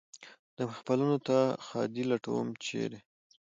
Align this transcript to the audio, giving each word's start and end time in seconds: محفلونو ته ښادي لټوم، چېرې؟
محفلونو 0.69 1.17
ته 1.27 1.37
ښادي 1.65 2.03
لټوم، 2.11 2.47
چېرې؟ 2.65 2.99